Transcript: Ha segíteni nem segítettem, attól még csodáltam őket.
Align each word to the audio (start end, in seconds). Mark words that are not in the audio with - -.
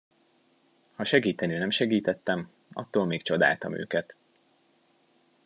Ha 0.95 1.03
segíteni 1.03 1.57
nem 1.57 1.69
segítettem, 1.69 2.49
attól 2.73 3.05
még 3.05 3.21
csodáltam 3.21 3.77
őket. 3.77 4.17